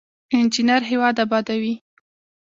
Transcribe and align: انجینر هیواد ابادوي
انجینر 0.35 0.81
هیواد 0.89 1.15
ابادوي 1.25 1.73